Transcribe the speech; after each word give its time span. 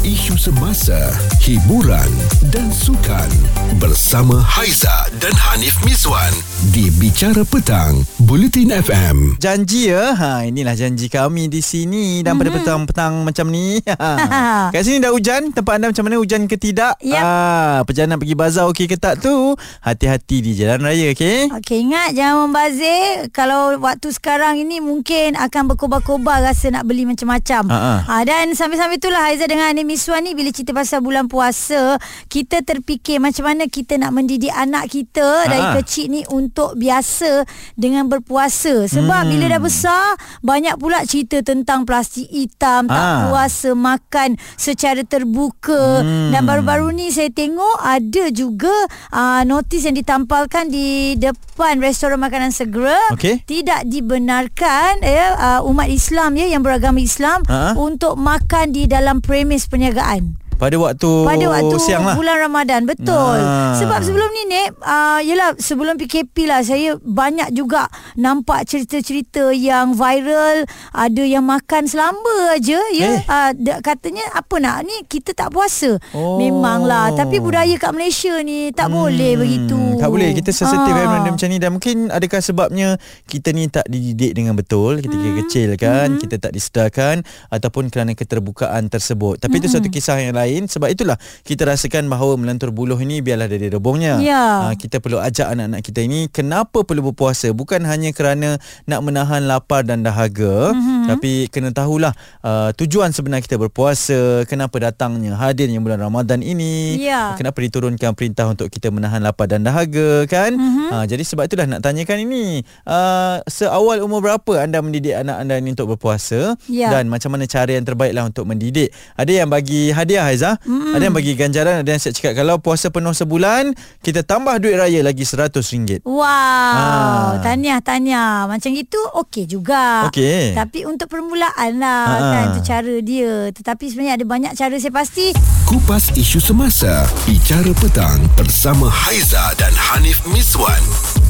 isu 0.00 0.32
semasa, 0.40 0.96
hiburan 1.44 2.08
dan 2.48 2.72
sukan 2.72 3.28
bersama 3.76 4.40
Haiza 4.40 5.12
dan 5.20 5.28
Hanif 5.36 5.76
Miswan 5.84 6.32
di 6.72 6.88
Bicara 6.96 7.44
Petang, 7.44 8.00
Bulletin 8.16 8.72
FM. 8.80 9.36
Janji 9.36 9.92
ya. 9.92 10.16
Ha 10.16 10.48
inilah 10.48 10.72
janji 10.72 11.12
kami 11.12 11.52
di 11.52 11.60
sini 11.60 12.24
dan 12.24 12.40
pada 12.40 12.48
petang-petang 12.48 13.28
macam 13.28 13.52
ni. 13.52 13.76
Ha. 14.00 14.70
Kat 14.74 14.86
sini 14.86 15.02
dah 15.02 15.12
hujan. 15.12 15.52
Tempat 15.52 15.76
anda 15.76 15.92
macam 15.92 16.04
mana 16.08 16.16
hujan 16.16 16.48
ke 16.48 16.56
tidak? 16.56 16.96
Ah, 17.12 17.82
perjalanan 17.84 18.16
pergi 18.16 18.32
bazar 18.38 18.64
okey 18.72 18.86
ke 18.88 18.96
tak 18.96 19.20
tu? 19.20 19.52
Hati-hati 19.82 20.40
di 20.40 20.56
jalan 20.56 20.80
raya 20.80 21.12
okey? 21.12 21.52
Okey, 21.52 21.90
ingat 21.90 22.16
jangan 22.16 22.48
membazir. 22.48 23.28
Kalau 23.34 23.76
waktu 23.82 24.08
sekarang 24.14 24.56
ini 24.62 24.80
mungkin 24.80 25.36
akan 25.36 25.74
berkobar-kobar 25.74 26.40
rasa 26.40 26.72
nak 26.72 26.88
beli 26.88 27.04
macam-macam. 27.04 27.68
Ha-ha. 27.68 27.94
Ha, 28.08 28.14
dan 28.24 28.56
sambil-sambil 28.56 28.96
itulah 28.96 29.20
Haiza 29.20 29.44
dengan 29.50 29.74
Anim 29.90 29.98
Miswan 29.98 30.22
ni 30.22 30.38
bila 30.38 30.54
cerita 30.54 30.70
pasal 30.70 31.02
bulan 31.02 31.26
puasa, 31.26 31.98
kita 32.30 32.62
terfikir 32.62 33.18
macam 33.18 33.42
mana 33.44 33.66
kita 33.66 33.98
nak 33.98 34.14
mendidik 34.14 34.54
anak 34.54 34.86
kita 34.86 35.50
dari 35.50 35.58
Ha-ha. 35.60 35.76
kecil 35.76 36.06
ni 36.08 36.22
untuk 36.30 36.78
biasa 36.78 37.42
dengan 37.74 38.06
berpuasa. 38.06 38.86
Sebab 38.86 39.20
Hmm. 39.20 39.28
bila 39.28 39.50
dah 39.50 39.58
besar, 39.58 40.14
banyak 40.40 40.78
pula 40.78 41.02
cerita 41.02 41.42
tentang 41.42 41.82
plastik 41.82 42.30
hitam, 42.30 42.86
tak 42.86 43.02
Ah. 43.02 43.26
puasa, 43.26 43.74
makan 43.74 44.38
secara 44.54 45.02
terbuka. 45.02 46.06
Hmm. 46.06 46.30
Dan 46.30 46.46
baru-baru 46.46 46.94
ni 46.94 47.10
saya 47.10 47.26
tengok 47.28 47.82
ada 47.82 48.30
juga 48.30 48.70
uh, 49.10 49.42
notis 49.42 49.82
yang 49.82 49.98
ditampalkan 49.98 50.70
di 50.70 51.18
depan 51.18 51.82
restoran 51.82 52.16
makanan 52.16 52.54
segera 52.54 52.94
Okey. 53.10 53.42
tidak 53.42 53.82
dibenarkan 53.84 55.02
ya 55.02 55.34
uh, 55.34 55.60
umat 55.66 55.90
Islam 55.90 56.38
ya 56.38 56.46
yang 56.46 56.62
beragama 56.62 56.96
Islam 56.96 57.42
Ha? 57.42 57.74
untuk 57.74 58.14
makan 58.14 58.70
di 58.70 58.86
dalam 58.86 59.18
premis 59.18 59.66
perniagaan. 59.80 60.39
Pada 60.60 60.76
waktu 60.76 61.08
Pada 61.24 61.46
waktu 61.48 61.76
siang 61.80 62.04
lah. 62.04 62.14
bulan 62.14 62.36
Ramadan 62.38 62.84
Betul 62.84 63.40
Ah. 63.40 63.72
Sebab 63.74 64.00
sebelum 64.00 64.28
ni 64.30 64.42
Nik 64.46 64.68
uh, 64.78 65.20
Yelah 65.20 65.56
sebelum 65.56 65.96
PKP 65.96 66.44
lah 66.44 66.60
Saya 66.60 66.94
banyak 66.96 67.48
juga 67.50 67.88
Nampak 68.14 68.68
cerita-cerita 68.68 69.48
yang 69.50 69.94
viral 69.94 70.68
Ada 70.92 71.22
yang 71.22 71.42
makan 71.42 71.84
selamba 71.84 72.52
aja 72.52 72.76
ya 72.90 73.08
Eh. 73.10 73.20
uh, 73.24 73.50
Katanya 73.80 74.28
apa 74.32 74.52
nak 74.58 74.84
Ni 74.84 75.00
kita 75.04 75.32
tak 75.32 75.48
puasa 75.48 75.96
Oh. 76.12 76.36
Memanglah 76.36 77.14
Tapi 77.14 77.38
budaya 77.38 77.72
kat 77.74 77.90
Malaysia 77.90 78.36
ni 78.38 78.68
Tak 78.70 78.90
boleh 78.90 79.38
begitu 79.38 79.72
Hmm, 79.72 79.96
Tak 79.96 80.10
boleh 80.10 80.34
Kita 80.34 80.50
sensitif 80.50 80.92
ah. 80.92 81.08
benda 81.08 81.30
macam 81.30 81.48
ni 81.48 81.56
Dan 81.56 81.70
mungkin 81.72 81.96
adakah 82.08 82.40
sebabnya 82.40 82.88
Kita 83.24 83.48
ni 83.50 83.64
tak 83.66 83.86
dididik 83.86 84.34
dengan 84.34 84.52
betul 84.52 84.98
Ketika 84.98 85.16
Hmm. 85.22 85.38
kecil 85.40 85.68
kan 85.76 86.08
Kita 86.16 86.36
tak 86.38 86.52
disedarkan 86.52 87.22
Ataupun 87.48 87.88
kerana 87.88 88.12
keterbukaan 88.12 88.86
tersebut 88.86 89.38
Tapi 89.38 89.56
itu 89.56 89.66
Hmm. 89.66 89.76
satu 89.76 89.88
kisah 89.88 90.18
yang 90.18 90.34
lain 90.34 90.49
Sebab 90.66 90.90
itulah 90.90 91.14
Kita 91.46 91.62
rasakan 91.68 92.10
bahawa 92.10 92.34
Melantur 92.34 92.74
buluh 92.74 92.98
ini 92.98 93.22
Biarlah 93.22 93.46
dari 93.46 93.70
rebungnya 93.70 94.18
Ya. 94.18 94.70
Ah, 94.70 94.74
Kita 94.74 94.98
perlu 94.98 95.22
ajak 95.22 95.54
anak-anak 95.54 95.80
kita 95.86 96.00
ini 96.02 96.26
Kenapa 96.26 96.82
perlu 96.82 97.12
berpuasa? 97.12 97.54
Bukan 97.54 97.86
hanya 97.86 98.10
kerana 98.10 98.58
Nak 98.90 99.00
menahan 99.06 99.46
lapar 99.46 99.86
dan 99.86 100.02
dahaga 100.02 100.74
Mhm. 101.10 101.14
Tapi 101.18 101.32
kena 101.50 101.70
tahulah 101.74 102.12
uh, 102.40 102.70
Tujuan 102.78 103.10
sebenar 103.10 103.42
kita 103.42 103.58
berpuasa 103.58 104.46
Kenapa 104.46 104.78
datangnya 104.78 105.34
Hadirnya 105.34 105.82
bulan 105.82 105.98
Ramadan 105.98 106.38
ini 106.40 107.02
Ya. 107.02 107.34
Kenapa 107.34 107.58
diturunkan 107.58 108.14
perintah 108.14 108.46
untuk 108.46 108.70
kita 108.70 108.92
menahan 108.92 109.18
lapar 109.18 109.50
dan 109.50 109.66
dahaga 109.66 110.26
kan? 110.26 110.54
Mhm. 110.54 110.60
Mm-hmm. 110.60 110.88
Ha, 110.90 111.04
jadi 111.06 111.22
sebab 111.22 111.44
itulah 111.46 111.66
nak 111.66 111.80
tanyakan 111.80 112.18
ini. 112.26 112.60
Uh, 112.84 113.40
seawal 113.46 114.02
umur 114.02 114.20
berapa 114.20 114.60
anda 114.60 114.82
mendidik 114.82 115.14
anak 115.16 115.40
anda 115.40 115.54
ini 115.56 115.72
untuk 115.72 115.94
berpuasa 115.94 116.58
Ya. 116.66 116.90
dan 116.92 117.06
macam 117.06 117.32
mana 117.32 117.46
cara 117.46 117.72
yang 117.72 117.86
terbaiklah 117.86 118.26
untuk 118.26 118.44
mendidik? 118.44 118.90
Ada 119.16 119.32
yang 119.42 119.48
bagi 119.48 119.88
hadiah 119.90 120.26
Haiza, 120.26 120.58
mm-hmm. 120.60 120.92
ada 120.92 121.02
yang 121.02 121.16
bagi 121.16 121.32
ganjaran, 121.38 121.74
ada 121.80 121.88
yang 121.88 122.02
saya 122.02 122.12
cakap 122.12 122.36
kalau 122.36 122.60
puasa 122.60 122.92
penuh 122.92 123.14
sebulan, 123.14 123.72
kita 124.04 124.26
tambah 124.26 124.58
duit 124.60 124.76
raya 124.76 125.00
lagi 125.00 125.24
RM100. 125.24 126.02
Wow, 126.04 126.20
Ah. 126.20 127.40
tahniah 127.40 127.80
tahniah. 127.80 128.44
Macam 128.44 128.70
itu 128.74 129.00
okey 129.24 129.46
juga. 129.46 130.10
Okey. 130.10 130.52
Tapi 130.52 130.84
untuk 130.84 130.99
permulaan 131.04 131.78
lah 131.78 132.04
Ah. 132.10 132.32
kan 132.32 132.46
tu 132.52 132.60
cara 132.60 132.94
dia. 133.00 133.48
Tetapi 133.50 133.84
sebenarnya 133.86 134.14
ada 134.16 134.26
banyak 134.26 134.52
cara 134.52 134.74
saya 134.74 134.90
pasti. 134.90 135.32
Kupas 135.64 136.10
isu 136.12 136.36
semasa, 136.36 137.06
Bicara 137.22 137.70
Petang 137.72 138.18
bersama 138.34 138.90
Haiza 138.90 139.54
dan 139.54 139.70
Hanif 139.72 140.24
Miswan 140.26 140.82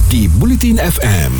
di 0.06 0.26
Bulletin 0.26 0.78
FM. 0.78 1.34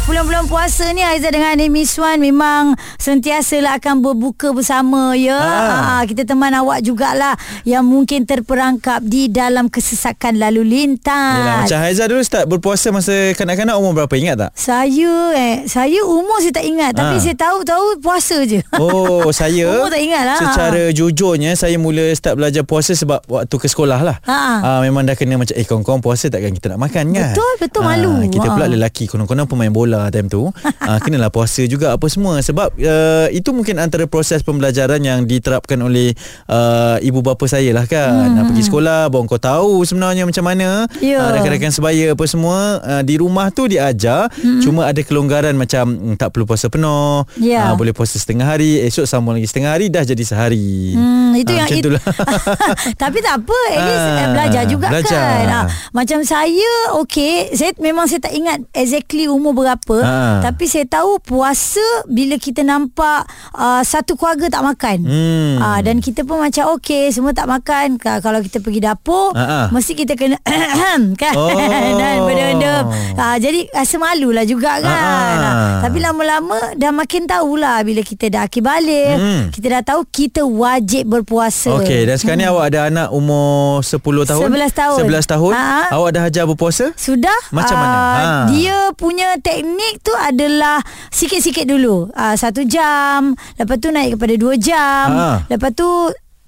Bulan-bulan 0.00 0.48
puasa 0.48 0.90
ni 0.90 1.06
Aiza 1.06 1.30
dengan 1.30 1.54
Anim 1.54 1.70
Miswan 1.70 2.18
memang 2.18 2.74
sentiasalah 2.96 3.78
akan 3.78 4.02
berbuka 4.02 4.50
bersama 4.50 5.14
ya. 5.14 5.38
Ah. 5.38 5.78
Ah. 5.92 6.02
kita 6.02 6.24
teman 6.24 6.50
awak 6.50 6.80
jugalah 6.80 7.38
yang 7.62 7.84
mungkin 7.84 8.24
terperangkap 8.24 8.98
di 9.00 9.28
dalam 9.28 9.68
kesesakan 9.68 10.34
lalu 10.36 10.66
lintas. 10.66 11.14
Yalah, 11.36 11.56
macam 11.62 11.78
Haiza 11.78 12.04
dulu 12.04 12.20
start 12.20 12.48
berpuasa 12.48 12.90
masa 12.90 13.12
kanak-kanak 13.32 13.76
umur 13.76 13.94
berapa 13.94 14.14
ingat 14.16 14.36
tak? 14.36 14.50
Saya 14.52 15.14
eh 15.30 15.62
saya 15.64 16.02
umur 16.02 16.40
saya 16.40 16.54
tak 16.54 16.66
ingat 16.66 16.90
tapi 16.92 17.14
Ah. 17.14 17.20
saya 17.20 17.36
tahu 17.36 17.58
tahu 17.62 17.84
puasa 18.00 18.42
je. 18.42 18.66
Oh, 18.74 19.30
saya 19.30 19.68
Umur 19.78 19.94
tak 19.94 20.02
ingat 20.02 20.24
lah. 20.26 20.38
Secara 20.40 20.82
jujurnya 20.90 21.54
saya 21.54 21.78
mula 21.78 22.10
start 22.10 22.34
belajar 22.34 22.64
puasa 22.64 22.92
sebab 22.92 23.22
waktu 23.28 23.54
ke 23.54 23.68
sekolah 23.68 24.00
lah. 24.00 24.16
Ha. 24.24 24.38
Ah, 24.58 24.78
memang 24.80 25.06
dah 25.06 25.14
kena 25.14 25.38
macam 25.38 25.54
eh 25.54 25.62
kawan-kawan 25.62 26.02
puasa 26.02 26.26
takkan 26.26 26.50
kita 26.50 26.74
nak 26.74 26.82
makan 26.82 27.14
kan? 27.14 27.30
Betul, 27.30 27.52
betul, 27.60 27.82
Ah, 27.82 27.94
malu. 27.94 28.10
Kita 28.26 28.48
pula 28.48 28.66
Ha. 28.66 28.72
lelaki 28.74 29.06
konon-konon 29.06 29.46
pemain 29.46 29.70
bola 29.70 29.99
time 30.08 30.32
tu. 30.32 30.48
ah, 30.88 30.96
kenalah 30.96 31.28
puasa 31.28 31.68
juga 31.68 31.92
apa 31.92 32.08
semua 32.08 32.40
sebab 32.40 32.72
uh, 32.72 33.28
itu 33.28 33.52
mungkin 33.52 33.76
antara 33.76 34.08
proses 34.08 34.40
pembelajaran 34.40 35.04
yang 35.04 35.28
diterapkan 35.28 35.76
oleh 35.76 36.16
uh, 36.48 36.96
ibu 37.04 37.20
bapa 37.20 37.44
saya 37.44 37.76
lah 37.76 37.84
kan. 37.84 38.32
Hmm. 38.32 38.48
pergi 38.48 38.64
sekolah 38.64 39.12
baru 39.12 39.28
kau 39.28 39.36
tahu 39.36 39.84
sebenarnya 39.84 40.24
macam 40.24 40.44
mana. 40.48 40.88
Ya. 41.04 41.20
Ah, 41.20 41.36
rakan-rakan 41.36 41.74
sebaya 41.74 42.16
apa 42.16 42.24
semua 42.24 42.80
uh, 42.80 43.02
di 43.04 43.20
rumah 43.20 43.52
tu 43.52 43.68
diajar 43.68 44.32
hmm. 44.32 44.64
cuma 44.64 44.88
ada 44.88 45.02
kelonggaran 45.04 45.52
macam 45.58 45.90
mm, 45.90 46.14
tak 46.16 46.32
perlu 46.32 46.48
puasa 46.48 46.72
penuh. 46.72 47.26
Ya. 47.36 47.68
Ah, 47.68 47.74
boleh 47.74 47.92
puasa 47.92 48.16
setengah 48.16 48.46
hari, 48.46 48.80
esok 48.86 49.04
sambung 49.04 49.36
lagi 49.36 49.50
setengah 49.50 49.74
hari 49.74 49.90
dah 49.90 50.06
jadi 50.06 50.22
sehari. 50.22 50.94
Hmm, 50.94 51.34
itu 51.34 51.50
Ah, 51.50 51.56
yang 51.58 51.66
macam 51.66 51.76
it- 51.76 51.82
itulah. 51.82 52.02
Tapi 53.02 53.18
tak 53.18 53.34
apa 53.42 53.58
At 53.70 53.80
least 53.82 53.98
Ah, 54.00 54.14
ah, 54.14 54.28
belajar 54.30 54.62
juga 54.68 54.86
belajar. 54.88 55.26
kan 55.42 55.50
ah, 55.50 55.64
Macam 55.90 56.18
saya 56.22 56.70
Okay 57.02 57.50
Saya 57.52 57.72
memang 57.78 58.06
saya 58.06 58.22
tak 58.22 58.32
ingat 58.32 58.62
Exactly 58.70 59.26
umur 59.26 59.52
berapa 59.52 59.79
Ah. 59.90 60.38
Tapi 60.40 60.64
saya 60.64 60.84
tahu 60.84 61.18
Puasa 61.18 61.82
Bila 62.06 62.34
kita 62.34 62.60
nampak 62.60 63.24
uh, 63.52 63.80
Satu 63.80 64.14
keluarga 64.14 64.46
tak 64.48 64.62
makan 64.62 64.98
Hmm. 65.00 65.56
Ah, 65.58 65.78
Dan 65.78 65.98
kita 65.98 66.22
pun 66.22 66.38
macam 66.38 66.74
Okay 66.74 67.08
semua 67.08 67.30
tak 67.30 67.44
makan 67.44 67.96
Ka- 67.96 68.18
Kalau 68.18 68.38
kita 68.38 68.58
pergi 68.58 68.80
dapur 68.80 69.32
Ah, 69.32 69.40
ah. 69.40 69.66
Mesti 69.70 69.92
kita 69.94 70.14
kena 70.14 70.38
Kan 71.20 71.32
Oh. 71.32 71.50
Dan 72.00 72.22
benda-benda 72.22 72.72
ah, 73.14 73.36
Jadi 73.36 73.66
rasa 73.68 73.96
malu 73.96 74.30
lah 74.30 74.42
juga 74.42 74.78
kan 74.78 74.88
Ah, 74.88 74.98
ah. 74.98 75.34
Ah, 75.34 75.70
Tapi 75.82 75.98
lama-lama 75.98 76.56
Dah 76.74 76.90
makin 76.90 77.24
tahulah 77.24 77.80
Bila 77.80 78.00
kita 78.00 78.28
dah 78.28 78.44
akhir 78.44 78.60
balik 78.60 79.12
Hmm. 79.12 79.42
Kita 79.48 79.66
dah 79.70 79.82
tahu 79.84 80.04
Kita 80.04 80.42
wajib 80.42 81.08
berpuasa 81.08 81.72
Okey, 81.72 82.04
dan 82.04 82.16
sekarang 82.16 82.38
ni 82.38 82.46
awak 82.46 82.64
ada 82.68 82.86
anak 82.86 83.08
umur 83.10 83.80
10 83.80 84.00
tahun? 84.24 84.48
11 84.48 84.70
tahun. 84.72 84.98
11 85.02 85.26
tahun. 85.28 85.52
Ha. 85.52 85.90
Awak 85.90 86.10
dah 86.10 86.22
ajar 86.24 86.44
berpuasa? 86.44 86.90
Sudah 86.92 87.34
Macam 87.48 87.74
mana? 87.74 87.94
ah, 87.94 88.08
Ha. 88.20 88.26
Dia 88.50 88.76
punya 88.92 89.38
teknik 89.38 89.69
tu 90.00 90.12
adalah 90.14 90.80
Sikit-sikit 91.10 91.66
dulu 91.66 92.08
uh, 92.08 92.34
Satu 92.34 92.64
jam 92.64 93.34
Lepas 93.54 93.76
tu 93.78 93.90
naik 93.90 94.16
kepada 94.16 94.34
dua 94.34 94.54
jam 94.56 95.06
Ha. 95.10 95.28
Lepas 95.46 95.70
tu 95.74 95.86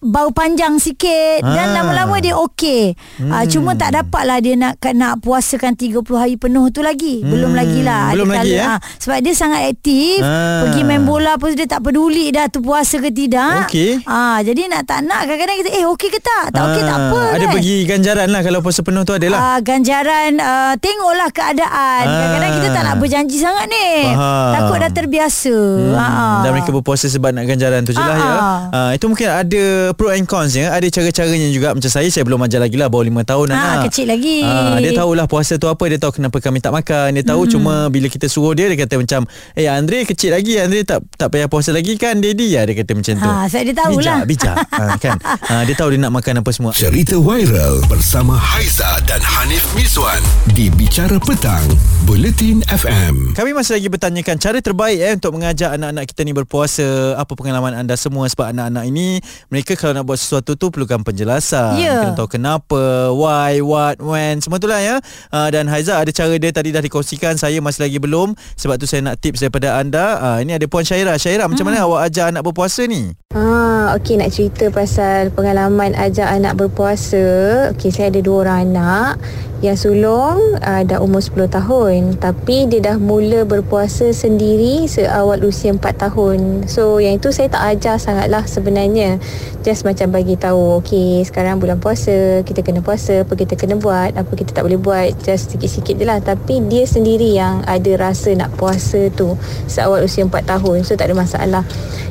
bau 0.03 0.29
panjang 0.29 0.77
sikit 0.77 1.41
dan 1.41 1.71
Ah. 1.71 1.75
lama-lama 1.77 2.19
dia 2.19 2.35
okey. 2.37 2.99
Hmm. 3.17 3.31
Uh, 3.31 3.45
cuma 3.47 3.73
tak 3.73 3.95
dapatlah 3.95 4.39
dia 4.39 4.55
nak 4.55 4.75
nak 4.93 5.19
puasakan 5.19 5.73
30 5.73 6.03
hari 6.13 6.35
penuh 6.35 6.69
tu 6.69 6.81
lagi. 6.81 7.23
Belum 7.23 7.51
Hmm. 7.51 7.57
lagi 7.57 7.81
lah. 7.81 8.11
Belum 8.11 8.27
Ada 8.27 8.37
lagi, 8.37 8.51
kala- 8.51 8.59
eh? 8.61 8.67
ah, 8.69 8.79
sebab 8.99 9.19
dia 9.21 9.33
sangat 9.33 9.63
aktif, 9.69 10.19
Ah. 10.21 10.61
pergi 10.61 10.83
main 10.83 11.03
bola 11.03 11.35
apa 11.35 11.47
dia 11.51 11.65
tak 11.65 11.81
peduli 11.81 12.29
dah 12.29 12.47
tu 12.47 12.59
puasa 12.59 12.99
ke 12.99 13.09
tidak. 13.09 13.65
Okey. 13.65 14.03
Ah 14.05 14.39
jadi 14.41 14.67
nak 14.67 14.83
tak 14.85 15.03
nak 15.03 15.23
kadang-kadang 15.23 15.57
kita 15.57 15.71
eh 15.73 15.87
okey 15.87 16.09
ke 16.09 16.19
tak? 16.19 16.45
Tak 16.51 16.63
okey 16.65 16.83
tak 16.83 16.91
Ah, 16.93 17.01
apa 17.05 17.21
Ada 17.33 17.45
kan. 17.45 17.55
bagi 17.55 17.77
ganjaran 17.85 18.29
lah 18.29 18.41
kalau 18.41 18.59
puasa 18.59 18.81
penuh 18.81 19.03
tu 19.03 19.15
adalah. 19.15 19.39
Uh, 19.39 19.59
ganjaran 19.63 20.31
uh, 20.37 20.75
tengoklah 20.77 21.31
keadaan. 21.31 22.03
Ah. 22.03 22.11
Kadang-kadang 22.13 22.53
kita 22.53 22.69
tak 22.69 22.83
nak 22.83 22.97
berjanji 22.99 23.37
sangat 23.39 23.67
ni. 23.67 23.89
Faham. 24.09 24.51
Takut 24.53 24.77
dah 24.79 24.91
terbiasa. 24.93 25.55
Hmm, 25.55 25.95
Ah. 25.95 26.43
dan 26.43 26.51
mereka 26.53 26.71
berpuasa 26.71 27.07
sebab 27.07 27.31
nak 27.31 27.45
ganjaran 27.45 27.83
tu 27.83 27.93
je 27.93 28.01
lah 28.01 28.11
Ah, 28.11 28.19
ya. 28.19 28.33
ah. 28.33 28.61
Uh, 28.69 28.91
itu 28.93 29.05
mungkin 29.07 29.29
ada 29.29 29.63
pro 29.93 30.11
and 30.11 30.25
cons 30.25 30.53
ya. 30.53 30.71
Ada 30.71 30.89
cara-caranya 30.89 31.49
juga 31.49 31.73
macam 31.73 31.87
saya 31.87 32.09
saya 32.09 32.25
belum 32.25 32.41
ajar 32.43 32.61
lagi 32.61 32.75
lah 32.75 32.87
bawah 32.87 33.05
5 33.05 33.23
tahun 33.23 33.47
Ah, 33.49 33.57
anak. 33.79 33.83
kecil 33.89 34.07
lagi. 34.09 34.43
Ah, 34.43 34.77
dia 34.77 34.93
tahulah 34.93 35.25
puasa 35.25 35.57
tu 35.57 35.67
apa, 35.67 35.85
dia 35.87 35.97
tahu 35.97 36.19
kenapa 36.19 36.37
kami 36.39 36.59
tak 36.59 36.73
makan. 36.73 37.09
Dia 37.15 37.25
tahu 37.25 37.45
hmm. 37.45 37.51
cuma 37.51 37.75
bila 37.89 38.07
kita 38.07 38.27
suruh 38.27 38.53
dia 38.53 38.67
dia 38.67 38.79
kata 38.79 38.97
macam, 38.97 39.25
"Eh 39.53 39.67
Andre 39.67 40.05
kecil 40.05 40.33
lagi, 40.33 40.57
Andre 40.57 40.83
tak 40.83 41.05
tak 41.13 41.29
payah 41.29 41.47
puasa 41.47 41.71
lagi 41.71 41.95
kan, 41.95 42.19
Daddy?" 42.19 42.53
Ya 42.53 42.65
dia 42.65 42.75
kata 42.75 42.93
macam 42.93 43.15
tu. 43.15 43.29
Ha, 43.29 43.47
sebab 43.47 43.63
dia 43.63 43.75
tahulah. 43.75 44.19
Bijak, 44.25 44.57
bijak. 44.57 44.57
ha, 44.71 44.85
kan. 45.05 45.17
Ha, 45.23 45.55
dia 45.65 45.75
tahu 45.75 45.89
dia 45.91 46.01
nak 46.01 46.13
makan 46.13 46.35
apa 46.41 46.51
semua. 46.51 46.73
Cerita 46.73 47.17
viral 47.17 47.85
bersama 47.87 48.35
Haiza 48.35 48.89
dan 49.05 49.21
Hanif 49.21 49.65
Miswan 49.73 50.21
di 50.53 50.69
Bicara 50.69 51.17
Petang, 51.19 51.65
Buletin 52.03 52.65
FM. 52.67 53.33
Kami 53.33 53.51
masih 53.53 53.77
lagi 53.77 53.89
bertanyakan 53.89 54.37
cara 54.37 54.59
terbaik 54.59 54.99
eh 54.99 55.13
untuk 55.13 55.33
mengajak 55.33 55.71
anak-anak 55.73 56.05
kita 56.07 56.21
ni 56.23 56.33
berpuasa. 56.33 57.15
Apa 57.15 57.33
pengalaman 57.33 57.73
anda 57.75 57.95
semua 57.95 58.27
sebab 58.27 58.51
anak-anak 58.51 58.85
ini 58.85 59.19
mereka 59.49 59.75
kalau 59.83 59.99
nak 59.99 60.07
buat 60.07 60.23
sesuatu 60.23 60.55
tu 60.55 60.71
perlukan 60.71 61.03
penjelasan. 61.03 61.75
Ya. 61.83 62.07
Kena 62.07 62.15
tahu 62.15 62.39
kenapa, 62.39 63.11
why, 63.11 63.59
what, 63.59 63.99
when, 63.99 64.39
semua 64.39 64.63
itulah 64.63 64.79
ya. 64.79 65.03
Uh, 65.35 65.51
dan 65.51 65.67
Haiza 65.67 65.99
ada 65.99 66.15
cara 66.15 66.39
dia 66.39 66.55
tadi 66.55 66.71
dah 66.71 66.79
dikongsikan, 66.79 67.35
saya 67.35 67.59
masih 67.59 67.91
lagi 67.91 67.99
belum. 67.99 68.39
Sebab 68.55 68.79
tu 68.79 68.87
saya 68.87 69.03
nak 69.03 69.19
tips 69.19 69.43
daripada 69.43 69.83
anda. 69.83 70.23
Uh, 70.23 70.39
ini 70.39 70.55
ada 70.55 70.65
Puan 70.71 70.87
Syaira. 70.87 71.19
Syaira, 71.19 71.51
macam 71.51 71.67
mana 71.67 71.83
awak 71.83 72.07
ajak 72.07 72.31
anak 72.31 72.47
berpuasa 72.47 72.87
ni? 72.87 73.11
Ah, 73.35 73.99
okey 73.99 74.23
nak 74.23 74.31
cerita 74.31 74.71
pasal 74.71 75.35
pengalaman 75.35 75.99
ajak 75.99 76.31
anak 76.31 76.55
berpuasa. 76.55 77.27
Okey, 77.75 77.91
saya 77.91 78.15
ada 78.15 78.23
dua 78.23 78.47
orang 78.47 78.71
anak. 78.71 79.19
Yang 79.63 79.87
sulung 79.87 80.59
uh, 80.59 80.83
dah 80.83 80.99
umur 80.99 81.23
10 81.23 81.47
tahun 81.47 82.19
tapi 82.19 82.67
dia 82.67 82.83
dah 82.83 82.99
mula 82.99 83.47
berpuasa 83.47 84.11
sendiri 84.11 84.91
seawal 84.91 85.39
usia 85.47 85.71
4 85.71 85.79
tahun. 86.03 86.67
So 86.67 86.99
yang 86.99 87.23
itu 87.23 87.31
saya 87.31 87.47
tak 87.47 87.79
ajar 87.79 88.03
sangatlah 88.03 88.43
sebenarnya. 88.43 89.23
Just 89.63 89.87
macam 89.87 90.11
bagi 90.11 90.35
tahu, 90.35 90.83
okey 90.83 91.23
sekarang 91.23 91.63
bulan 91.63 91.79
puasa, 91.79 92.43
kita 92.43 92.67
kena 92.67 92.83
puasa, 92.83 93.23
apa 93.23 93.39
kita 93.39 93.55
kena 93.55 93.79
buat, 93.79 94.19
apa 94.19 94.33
kita 94.35 94.51
tak 94.51 94.67
boleh 94.67 94.83
buat, 94.83 95.15
just 95.23 95.55
sikit-sikit 95.55 95.95
je 95.95 96.07
lah. 96.11 96.19
Tapi 96.19 96.67
dia 96.67 96.83
sendiri 96.83 97.31
yang 97.31 97.63
ada 97.63 97.95
rasa 97.95 98.35
nak 98.35 98.51
puasa 98.59 99.15
tu 99.15 99.39
seawal 99.71 100.03
usia 100.03 100.27
4 100.27 100.43
tahun. 100.43 100.83
So 100.83 100.99
tak 100.99 101.15
ada 101.15 101.15
masalah. 101.15 101.63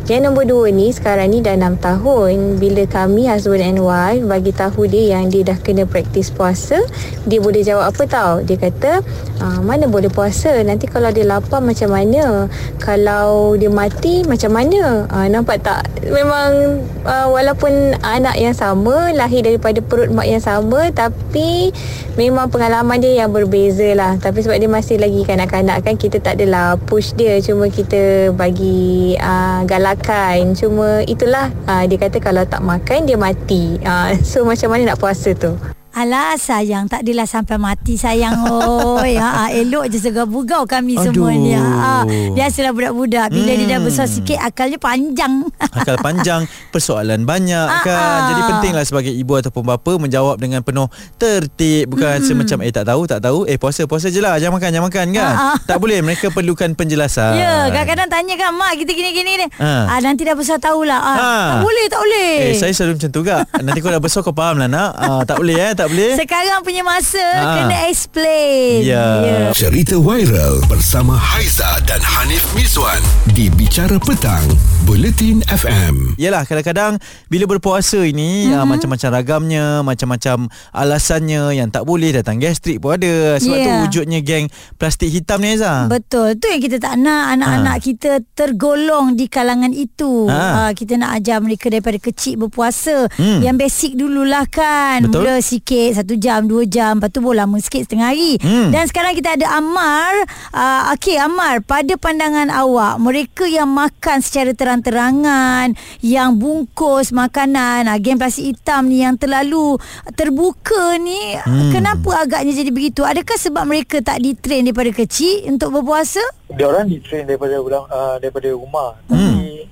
Yang 0.10 0.22
nombor 0.28 0.44
dua 0.50 0.68
ni 0.74 0.90
sekarang 0.90 1.30
ni 1.30 1.46
dah 1.46 1.54
6 1.54 1.78
tahun 1.78 2.58
Bila 2.58 2.84
kami 2.90 3.30
husband 3.30 3.62
and 3.62 3.80
wife 3.86 4.26
bagi 4.26 4.50
tahu 4.50 4.90
dia 4.90 5.16
yang 5.16 5.30
dia 5.30 5.46
dah 5.46 5.56
kena 5.62 5.86
praktis 5.86 6.34
puasa 6.34 6.82
Dia 7.30 7.38
boleh 7.42 7.66
jawab 7.66 7.90
apa 7.90 8.04
tau. 8.06 8.34
Dia 8.46 8.56
kata 8.62 9.02
ah, 9.42 9.60
mana 9.60 9.90
boleh 9.90 10.08
puasa? 10.08 10.62
Nanti 10.62 10.86
kalau 10.86 11.10
dia 11.10 11.26
lapar 11.26 11.60
macam 11.60 11.92
mana? 11.92 12.46
Kalau 12.78 13.58
dia 13.58 13.68
mati 13.68 14.22
macam 14.24 14.54
mana? 14.54 15.10
Ah, 15.10 15.26
Nampak 15.26 15.66
tak? 15.66 15.90
Memang 16.06 16.82
ah, 17.04 17.28
walaupun 17.28 17.98
anak 18.06 18.38
yang 18.38 18.54
sama 18.54 19.10
Lahir 19.14 19.42
daripada 19.46 19.82
perut 19.82 20.14
mak 20.14 20.30
yang 20.30 20.42
sama 20.42 20.94
Tapi 20.94 21.74
memang 22.18 22.50
pengalaman 22.50 23.02
dia 23.02 23.26
yang 23.26 23.34
berbeza 23.34 23.98
lah 23.98 24.18
Tapi 24.22 24.46
sebab 24.46 24.58
dia 24.62 24.70
masih 24.70 25.02
lagi 25.02 25.26
kanak-kanak 25.26 25.82
kan 25.82 25.98
Kita 25.98 26.22
tak 26.22 26.38
adalah 26.38 26.78
push 26.78 27.18
dia. 27.18 27.42
Cuma 27.42 27.68
kita 27.68 28.32
bagi 28.34 29.18
uh, 29.18 29.66
galakan. 29.66 30.54
Cuma 30.54 31.02
itulah 31.10 31.50
uh, 31.66 31.84
Dia 31.90 31.98
kata 31.98 32.18
kalau 32.22 32.46
tak 32.46 32.62
makan 32.62 33.10
dia 33.10 33.18
mati. 33.18 33.82
Uh, 33.82 34.14
So 34.32 34.46
macam 34.46 34.72
mana 34.72 34.94
nak 34.94 35.02
puasa 35.02 35.34
tu 35.34 35.81
Alah 35.94 36.36
sayang 36.36 36.88
tak 36.88 37.04
adalah 37.04 37.24
sampai 37.24 37.56
mati 37.56 37.96
sayang 37.96 38.48
oi 38.48 39.16
ha, 39.22 39.30
ha, 39.30 39.44
elok 39.52 39.88
je 39.88 40.00
segau-bugau 40.00 40.64
kami 40.64 40.96
Aduh. 40.96 41.12
semua 41.12 41.32
ni 41.32 41.52
ha, 41.52 42.08
biasalah 42.08 42.72
budak-budak 42.72 43.28
bila 43.28 43.48
hmm. 43.48 43.60
dia 43.60 43.68
dah 43.68 43.78
Hmm. 43.78 43.88
besar 43.88 44.06
sikit 44.06 44.38
akalnya 44.38 44.78
panjang 44.78 45.42
Akal 45.74 45.98
panjang, 45.98 46.44
persoalan 46.70 47.24
banyak 47.24 47.64
Ah, 47.64 47.82
kan. 47.82 47.96
ah. 47.96 48.20
Jadi 48.28 48.42
pentinglah 48.46 48.84
sebagai 48.84 49.10
ibu 49.10 49.34
ataupun 49.34 49.64
bapa 49.64 49.98
menjawab 49.98 50.36
dengan 50.36 50.62
penuh 50.62 50.86
tertib. 51.16 51.88
Bukan 51.88 52.22
semacam 52.22 52.58
eh 52.62 52.72
tak 52.72 52.86
tahu, 52.86 53.02
tak 53.06 53.20
tahu. 53.20 53.46
Eh 53.46 53.56
puasa, 53.56 53.86
puasa 53.86 54.08
je 54.08 54.20
lah. 54.20 54.36
Jangan 54.36 54.54
makan, 54.54 54.70
jangan 54.70 54.86
makan 54.86 55.06
kan. 55.12 55.32
Ah, 55.32 55.44
ah. 55.48 55.56
Tak 55.70 55.78
boleh. 55.78 56.00
Mereka 56.02 56.30
perlukan 56.30 56.70
penjelasan. 56.72 57.34
Ya, 57.36 57.70
kadang-kadang 57.70 58.10
tanya 58.10 58.34
kan 58.38 58.52
mak 58.52 58.76
kita 58.76 58.92
gini-gini 58.92 59.32
ni. 59.38 59.48
Ha. 59.56 59.72
Ah 59.88 60.00
nanti 60.00 60.22
dah 60.22 60.36
besar 60.36 60.58
tahulah. 60.58 61.00
Ah, 61.00 61.16
Ha. 61.16 61.32
tak 61.50 61.60
boleh, 61.64 61.86
tak 61.88 62.00
boleh. 62.00 62.32
Eh, 62.44 62.54
saya 62.54 62.72
selalu 62.72 62.92
macam 62.98 63.10
tu 63.10 63.22
gak. 63.22 63.42
Nanti 63.58 63.80
kau 63.80 63.90
dah 63.90 64.02
besar 64.02 64.20
kau 64.22 64.34
faham 64.34 64.56
lah 64.58 64.68
nak. 64.68 64.92
Ah, 64.94 65.22
tak 65.24 65.38
boleh 65.38 65.56
eh, 65.58 65.72
tak 65.82 65.90
boleh. 65.90 66.14
Sekarang 66.14 66.60
punya 66.62 66.84
masa 66.84 67.18
Ha. 67.18 67.50
kena 67.58 67.78
explain. 67.90 68.86
Ya. 68.86 69.06
Cerita 69.52 69.98
viral 69.98 70.62
bersama 70.66 71.18
Haiza 71.18 71.66
dan 71.84 71.98
Hanif 71.98 72.46
Miswan 72.54 73.02
di 73.28 73.50
Bicara 73.50 73.98
Petang, 73.98 74.46
Buletin 74.84 75.42
FM. 75.44 76.14
Yalah 76.16 76.46
kadang-kadang 76.46 77.02
bila 77.28 77.48
berpuasa 77.48 77.98
ini 78.00 78.46
mm-hmm. 78.46 78.58
uh, 78.58 78.66
macam-macam 78.68 79.10
ragamnya, 79.12 79.66
macam-macam 79.82 80.38
alasannya 80.72 81.56
yang 81.56 81.68
tak 81.68 81.82
boleh 81.82 82.14
datang 82.14 82.38
gastrik 82.38 82.78
pun 82.78 82.94
ada. 82.94 83.38
Sebab 83.38 83.58
Ya. 83.58 83.64
tu 83.64 83.72
wujudnya 83.82 84.20
geng 84.20 84.46
plastik 84.76 85.10
hitam 85.10 85.42
ni 85.42 85.56
Azah. 85.56 85.86
Betul. 85.88 86.38
Tu 86.38 86.46
yang 86.46 86.62
kita 86.62 86.78
tak 86.78 86.94
nak 86.96 87.34
anak-anak 87.34 87.70
Ha. 87.74 87.82
kita 87.82 88.12
tergolong 88.32 89.14
di 89.14 89.26
kalangan 89.26 89.72
itu. 89.72 90.28
Ha. 90.28 90.46
Ha. 90.52 90.62
kita 90.74 90.94
nak 90.96 91.18
ajar 91.18 91.40
mereka 91.40 91.68
daripada 91.68 91.98
kecil 91.98 92.38
berpuasa. 92.38 93.10
Hmm. 93.14 93.40
Yang 93.40 93.56
basic 93.60 93.92
dululah 93.96 94.46
kan. 94.46 95.08
Betul. 95.08 95.24
Mula 95.24 95.40
sikit 95.40 95.71
satu 95.96 96.20
jam, 96.20 96.44
dua 96.46 96.68
jam. 96.68 97.00
Lepas 97.00 97.10
tu 97.14 97.24
boleh 97.24 97.44
lama 97.44 97.58
sikit 97.58 97.88
setengah 97.88 98.12
hari. 98.12 98.36
Hmm. 98.44 98.70
Dan 98.70 98.84
sekarang 98.88 99.14
kita 99.16 99.40
ada 99.40 99.48
Ammar. 99.56 100.14
Uh, 100.52 100.82
Okey 100.96 101.16
Ammar, 101.16 101.64
pada 101.64 101.94
pandangan 101.96 102.52
awak, 102.52 103.00
mereka 103.00 103.48
yang 103.48 103.72
makan 103.72 104.20
secara 104.20 104.52
terang-terangan, 104.52 105.74
yang 106.04 106.36
bungkus 106.36 107.16
makanan, 107.16 107.88
uh, 107.88 107.98
geng 107.98 108.20
plastik 108.20 108.52
hitam 108.56 108.92
ni 108.92 109.04
yang 109.06 109.16
terlalu 109.16 109.80
terbuka 110.14 111.00
ni, 111.00 111.38
Hmm. 111.42 111.72
kenapa 111.72 112.28
agaknya 112.28 112.52
jadi 112.52 112.72
begitu? 112.74 113.02
Adakah 113.08 113.38
sebab 113.40 113.64
mereka 113.64 114.04
tak 114.04 114.20
ditrain 114.20 114.68
daripada 114.68 114.92
kecil 114.92 115.48
untuk 115.48 115.72
berpuasa? 115.80 116.22
dia 116.52 116.68
orang 116.68 116.92
di-train 116.92 117.24
daripada 117.24 117.56
uh, 117.64 118.16
daripada 118.20 118.52
rumah. 118.52 119.00
Hmm. 119.08 119.40
Tapi 119.40 119.66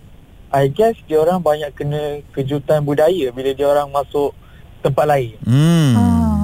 I 0.50 0.66
guess 0.74 0.98
dia 1.06 1.22
orang 1.22 1.44
banyak 1.44 1.75
kena 1.78 2.25
kejutan 2.34 2.81
budaya 2.81 3.30
bila 3.30 3.54
dia 3.54 3.68
orang 3.69 3.92
masuk 3.94 4.34
tempat 4.80 5.06
lain. 5.06 5.36
Hmm. 5.44 5.92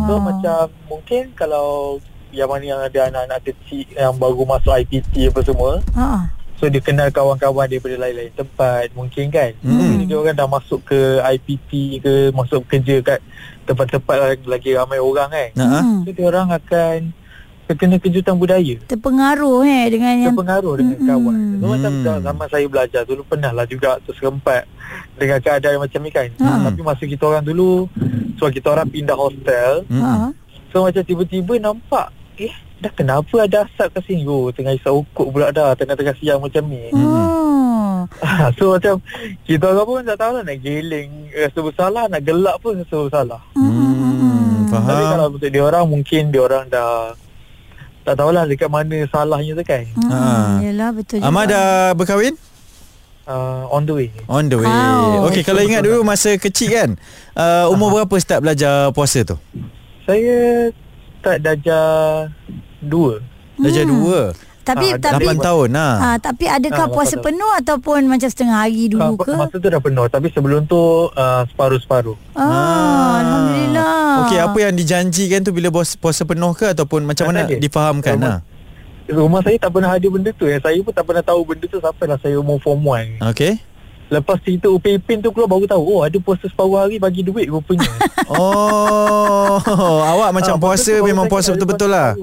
So 0.06 0.20
macam 0.20 0.62
mungkin 0.86 1.34
kalau 1.34 1.98
yang 2.30 2.46
mana 2.46 2.64
yang 2.64 2.80
ada 2.80 3.00
anak-anak 3.06 3.40
kecil 3.44 3.88
yang 3.90 4.14
baru 4.14 4.44
masuk 4.44 4.76
IPT 4.76 5.32
apa 5.32 5.40
semua, 5.42 5.80
Ha. 5.96 6.28
so 6.56 6.68
dia 6.68 6.80
kenal 6.80 7.08
kawan-kawan 7.08 7.66
daripada 7.66 7.96
lain-lain 7.98 8.30
tempat 8.32 8.92
mungkin 8.92 9.32
kan. 9.32 9.56
Hmm. 9.60 10.04
Dia 10.04 10.16
orang 10.16 10.36
dah 10.36 10.46
masuk 10.46 10.84
ke 10.84 11.00
IPT 11.26 11.72
ke 12.00 12.14
masuk 12.32 12.68
kerja 12.68 13.00
kat 13.02 13.20
tempat-tempat 13.64 14.44
lagi 14.44 14.76
ramai 14.76 15.00
orang 15.00 15.32
kan. 15.32 15.50
Ah. 15.58 15.82
Hmm. 15.82 16.04
So 16.04 16.12
dia 16.12 16.24
orang 16.24 16.52
akan 16.52 16.98
terkena 17.66 17.98
kejutan 17.98 18.38
budaya. 18.38 18.78
Terpengaruh 18.86 19.66
eh 19.66 19.90
dengan 19.90 20.14
yang 20.22 20.30
terpengaruh 20.30 20.74
dengan 20.78 20.98
Mm-mm. 21.02 21.10
kawan. 21.10 21.38
So 21.58 21.66
macam 21.66 21.92
Hmm. 21.96 22.04
dah 22.04 22.18
zaman 22.22 22.48
saya 22.52 22.66
belajar 22.68 23.02
dulu 23.02 23.22
pernah 23.26 23.50
lah 23.50 23.66
juga 23.66 23.98
terserempat 24.06 24.70
dengan 25.16 25.40
keadaan 25.42 25.82
macam 25.82 26.00
ni 26.04 26.12
kan. 26.12 26.30
Hmm. 26.36 26.62
Tapi 26.62 26.80
masa 26.84 27.04
kita 27.08 27.24
orang 27.26 27.42
dulu 27.42 27.90
sebab 28.36 28.52
kita 28.52 28.68
orang 28.70 28.88
pindah 28.88 29.14
hostel, 29.14 29.84
Hmm. 29.88 30.02
ha. 30.02 30.12
so 30.70 30.82
macam 30.82 31.02
tiba-tiba 31.02 31.54
nampak 31.58 32.08
eh 32.36 32.52
dah 32.76 32.92
kenapa 32.92 33.36
ada 33.42 33.64
asap 33.64 33.88
kat 33.90 34.04
sini? 34.04 34.24
Oh 34.26 34.52
tengah 34.52 34.72
isap 34.72 34.92
ukuk 34.94 35.32
pula 35.32 35.48
dah 35.50 35.72
tengah-tengah 35.74 36.16
siang 36.16 36.40
macam 36.40 36.64
ni. 36.66 36.92
Oh. 36.92 38.04
so 38.54 38.76
macam 38.76 39.00
kita 39.44 39.66
orang 39.66 39.86
pun 39.86 40.04
tak 40.04 40.18
tahu 40.18 40.32
lah 40.34 40.44
nak 40.44 40.58
geling 40.60 41.10
rasa 41.32 41.60
bersalah, 41.60 42.04
nak 42.06 42.22
gelak 42.22 42.56
pun 42.60 42.76
rasa 42.76 42.96
bersalah. 43.02 43.42
Hmm. 43.54 44.68
Tapi 44.68 44.84
Faham. 44.84 45.10
kalau 45.10 45.26
untuk 45.32 45.48
dia 45.48 45.64
orang 45.64 45.86
mungkin 45.86 46.22
dia 46.30 46.42
orang 46.42 46.66
dah 46.68 47.16
tak 48.04 48.16
tahulah 48.16 48.46
dekat 48.46 48.68
mana 48.68 49.02
salahnya 49.08 49.56
tu 49.56 49.64
kan. 49.64 49.82
Hmm. 49.96 50.12
Ha. 50.12 50.20
Yalah 50.62 50.90
betul 50.92 51.18
juga. 51.18 51.26
Ahmad 51.26 51.46
dah 51.48 51.68
berkahwin? 51.96 52.36
Uh, 53.26 53.66
on 53.70 53.84
the 53.84 53.94
way. 53.96 54.10
On 54.28 54.46
the 54.46 54.54
way. 54.56 54.66
Wow. 54.66 55.26
Okey, 55.28 55.42
kalau 55.42 55.58
ingat 55.60 55.82
dulu 55.82 56.02
masa 56.02 56.34
kecil 56.36 56.70
kan, 56.70 56.90
uh, 57.34 57.66
umur 57.68 57.90
berapa 57.92 58.14
start 58.16 58.40
belajar 58.40 58.90
puasa 58.92 59.26
tu? 59.26 59.34
Saya 60.06 60.70
start 61.18 61.42
darjah 61.42 62.30
dua. 62.80 63.18
Darjah 63.56 63.82
Hmm. 63.82 63.94
dua. 63.98 64.22
Tapi 64.62 64.94
Ah, 64.94 64.98
tapi 65.00 65.26
8 65.28 65.38
tahun 65.40 65.70
lah. 65.72 65.94
ha, 65.96 66.10
tapi 66.18 66.46
adakah 66.48 66.86
Ah, 66.86 66.90
puasa 66.92 67.16
tahun. 67.16 67.26
penuh 67.28 67.52
ataupun 67.56 68.00
macam 68.04 68.26
setengah 68.26 68.58
hari 68.60 68.90
dulu 68.90 69.14
ke? 69.20 69.30
Masa 69.32 69.56
tu 69.56 69.70
dah 69.70 69.78
penuh 69.78 70.06
Tapi 70.08 70.28
sebelum 70.28 70.66
tu 70.66 70.82
uh, 71.08 71.46
Separuh-separuh 71.46 72.18
Ah, 72.34 73.22
alhamdulillah. 73.22 74.26
Okey, 74.26 74.40
apa 74.40 74.58
yang 74.60 74.74
dijanjikan 74.74 75.42
tu 75.42 75.50
bila 75.50 75.70
bos 75.70 75.94
puasa 75.94 76.26
penuh 76.26 76.50
ke 76.52 76.66
ataupun 76.68 77.06
macam 77.06 77.26
Tak 77.26 77.30
mana 77.32 77.46
difahamkan 77.52 78.16
Rumah- 78.16 78.26
lah? 78.28 78.55
Rumah 79.06 79.42
saya 79.46 79.58
tak 79.62 79.70
pernah 79.70 79.94
ada 79.94 80.08
benda 80.10 80.34
tu. 80.34 80.50
Yang 80.50 80.64
saya 80.66 80.80
pun 80.82 80.94
tak 80.94 81.06
pernah 81.06 81.22
tahu 81.22 81.42
benda 81.46 81.66
tu 81.70 81.78
Sampailah 81.78 82.18
saya 82.18 82.36
umur 82.42 82.58
form 82.58 82.82
1 83.22 83.22
Okey. 83.22 83.75
Lepas 84.10 84.38
cerita 84.42 84.70
Upin 84.70 84.98
Ipin 84.98 85.22
tu 85.22 85.30
keluar 85.34 85.50
baru 85.50 85.66
tahu 85.70 85.82
Oh 85.82 86.02
ada 86.06 86.18
puasa 86.22 86.46
separuh 86.46 86.78
hari 86.78 86.98
bagi 86.98 87.22
duit 87.26 87.50
rupanya 87.50 87.86
Oh, 88.26 89.62
awak 90.18 90.34
macam 90.34 90.58
Ah, 90.58 90.62
puasa 90.62 90.94
memang 91.04 91.28
puasa 91.28 91.52
betul-betul 91.52 91.92
lah. 91.92 92.16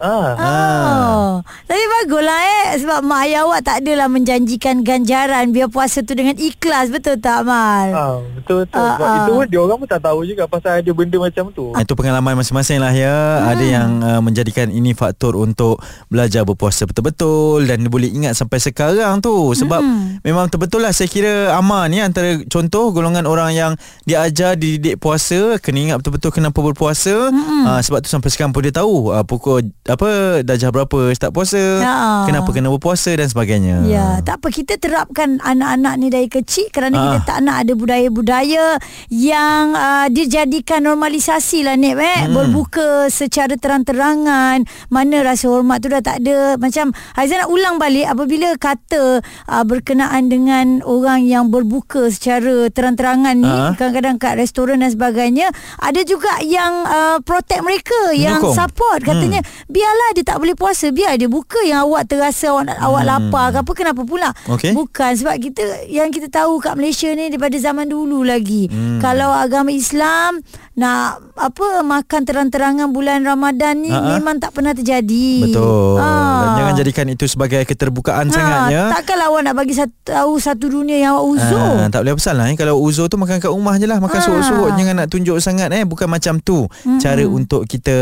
Ah. 0.00 0.30
Oh. 0.38 1.30
Tapi 1.66 1.82
baguslah 2.00 2.40
eh 2.40 2.80
sebab 2.80 3.02
mak 3.02 3.26
ayah 3.26 3.44
awak 3.44 3.60
tak 3.66 3.82
adalah 3.82 4.06
menjanjikan 4.06 4.86
ganjaran 4.86 5.50
biar 5.50 5.66
puasa 5.66 6.06
tu 6.06 6.14
dengan 6.14 6.38
ikhlas 6.38 6.88
betul 6.94 7.18
tak 7.18 7.42
Mal? 7.44 7.88
Ah, 7.90 8.16
betul 8.36 8.62
betul. 8.64 8.78
Ah, 8.78 8.94
Sebab 8.94 9.08
ah. 9.08 9.16
itu 9.20 9.30
pun 9.34 9.46
dia 9.50 9.60
orang 9.60 9.76
pun 9.80 9.88
tak 9.90 10.00
tahu 10.06 10.18
juga 10.22 10.44
pasal 10.46 10.80
ada 10.80 10.90
benda 10.94 11.16
macam 11.18 11.44
tu. 11.50 11.66
Itu 11.74 11.92
pengalaman 11.98 12.40
masing-masing 12.40 12.78
lah 12.80 12.92
ya 12.94 13.16
hmm. 13.16 13.50
Ada 13.50 13.64
yang 13.64 13.90
uh, 14.00 14.20
menjadikan 14.22 14.68
ini 14.70 14.92
faktor 14.96 15.36
untuk 15.36 15.80
Belajar 16.08 16.44
berpuasa 16.44 16.86
betul-betul 16.86 17.64
Dan 17.66 17.86
boleh 17.88 18.08
ingat 18.10 18.36
sampai 18.36 18.60
sekarang 18.60 19.20
tu 19.20 19.52
Sebab 19.56 19.80
hmm. 19.80 20.24
memang 20.24 20.48
betul-betul 20.48 20.80
lah 20.84 20.92
Saya 20.92 21.08
kira 21.10 21.39
Amar 21.48 21.88
ni 21.88 22.04
antara 22.04 22.36
contoh 22.44 22.92
Golongan 22.92 23.24
orang 23.24 23.56
yang 23.56 23.72
diajar 24.04 24.60
dididik 24.60 25.00
puasa 25.00 25.56
Kena 25.62 25.90
ingat 25.90 25.96
betul-betul 26.04 26.30
kenapa 26.34 26.58
berpuasa 26.60 27.32
hmm. 27.32 27.64
uh, 27.64 27.80
Sebab 27.80 28.04
tu 28.04 28.12
sampai 28.12 28.28
sekarang 28.28 28.52
pun 28.52 28.66
dia 28.66 28.74
tahu 28.74 29.14
uh, 29.14 29.24
Pukul 29.24 29.72
apa 29.88 30.40
darjah 30.44 30.68
berapa 30.68 31.12
start 31.16 31.32
puasa 31.32 31.62
Ya. 31.80 32.24
Kenapa 32.28 32.50
kena 32.52 32.68
berpuasa 32.68 33.14
dan 33.14 33.26
sebagainya 33.26 33.84
Ya, 33.86 34.20
tak 34.20 34.42
apa 34.42 34.52
kita 34.52 34.76
terapkan 34.76 35.40
anak-anak 35.40 35.94
ni 35.96 36.08
dari 36.12 36.28
kecil 36.28 36.68
kerana 36.68 36.96
Ah. 36.96 37.02
kita 37.16 37.18
tak 37.24 37.38
nak 37.46 37.56
ada 37.64 37.72
budaya-budaya 37.72 38.76
yang 39.08 39.72
uh, 39.72 40.06
dijadikan 40.10 40.84
normalisasi 40.84 41.64
lah 41.64 41.78
Nek 41.78 41.94
eh 41.96 42.20
hmm. 42.26 42.34
berbuka 42.34 43.08
secara 43.08 43.54
terang-terangan 43.56 44.64
mana 44.88 45.16
rasa 45.22 45.48
hormat 45.48 45.80
tu 45.80 45.88
dah 45.88 46.02
tak 46.02 46.24
ada 46.24 46.56
macam 46.56 46.92
Haizan 47.14 47.44
nak 47.44 47.50
ulang 47.52 47.76
balik 47.78 48.06
apabila 48.08 48.56
kata 48.56 49.20
uh, 49.46 49.64
berkenaan 49.64 50.28
dengan 50.28 50.80
orang 50.82 51.19
yang 51.24 51.48
berbuka 51.52 52.08
secara 52.08 52.68
terang-terangan 52.72 53.36
ni 53.36 53.48
Ah. 53.50 53.74
kadang-kadang 53.76 54.16
kat 54.16 54.38
restoran 54.38 54.80
dan 54.80 54.90
sebagainya 54.94 55.50
ada 55.76 56.00
juga 56.06 56.40
yang 56.40 56.86
uh, 56.86 57.18
protect 57.20 57.60
mereka 57.60 57.98
yang 58.16 58.40
Menyokong. 58.40 58.56
support 58.56 59.00
katanya 59.02 59.40
hmm. 59.42 59.68
biarlah 59.68 60.08
dia 60.16 60.24
tak 60.24 60.38
boleh 60.38 60.54
puasa 60.54 60.88
biar 60.94 61.18
dia 61.18 61.26
buka 61.26 61.60
yang 61.66 61.84
awak 61.84 62.06
terasa 62.06 62.54
awak, 62.54 62.70
hmm. 62.70 62.86
awak 62.86 63.02
lapar 63.04 63.46
ke 63.52 63.58
apa 63.60 63.72
kenapa 63.74 64.02
pula 64.06 64.30
Okey. 64.46 64.72
bukan 64.72 65.12
sebab 65.18 65.34
kita 65.36 65.62
yang 65.90 66.08
kita 66.14 66.30
tahu 66.30 66.62
kat 66.62 66.74
Malaysia 66.78 67.10
ni 67.12 67.28
daripada 67.28 67.56
zaman 67.58 67.86
dulu 67.90 68.22
lagi 68.22 68.70
hmm. 68.70 69.02
kalau 69.02 69.34
agama 69.34 69.74
Islam 69.74 70.40
nak 70.72 71.18
apa 71.34 71.82
makan 71.82 72.22
terang-terangan 72.22 72.88
bulan 72.88 73.20
Ramadan 73.20 73.78
ni 73.78 73.90
Ha-ha. 73.90 74.16
memang 74.16 74.38
tak 74.38 74.52
pernah 74.52 74.70
terjadi 74.70 75.42
Betul 75.42 75.98
Ah. 75.98 76.40
Dan 76.40 76.50
jangan 76.56 76.74
jadikan 76.76 77.06
itu 77.08 77.24
sebagai 77.26 77.60
keterbukaan 77.64 78.26
Ha, 78.26 78.32
sangatnya 78.32 78.82
takkanlah 78.90 79.28
awak 79.28 79.42
nak 79.42 79.54
bagi 79.56 79.72
satu, 79.72 79.92
tahu 80.00 80.32
satu 80.36 80.66
dunia 80.70 80.96
yang 80.96 81.12
awak 81.14 81.26
uzur 81.28 81.68
Ah, 81.76 81.88
tak 81.88 82.00
boleh 82.00 82.14
pasal 82.14 82.34
lah 82.34 82.46
eh. 82.46 82.56
Kalau 82.56 82.78
uzur 82.78 83.06
tu 83.06 83.16
makan 83.16 83.36
kat 83.38 83.48
rumah 83.48 83.74
je 83.76 83.84
lah 83.84 83.98
Makan 83.98 84.14
Ah. 84.14 84.22
surut-surut 84.22 84.70
Jangan 84.74 84.94
nak 84.96 85.08
tunjuk 85.08 85.36
sangat 85.38 85.68
eh 85.70 85.82
Bukan 85.82 86.06
macam 86.06 86.38
tu 86.38 86.64
mm-hmm. 86.64 86.98
Cara 86.98 87.24
untuk 87.24 87.64
kita 87.64 87.96